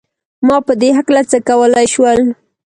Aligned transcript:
ما 0.47 0.57
په 0.67 0.73
دې 0.81 0.89
هکله 0.97 1.21
څه 1.31 1.37
کولای 1.49 1.85
شول؟ 1.93 2.19